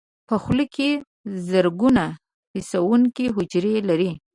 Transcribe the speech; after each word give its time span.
په 0.27 0.35
خوله 0.41 0.65
کې 0.75 0.89
زرګونه 1.49 2.05
حسونکي 2.53 3.25
حجرې 3.35 3.75
لري. 3.89 4.11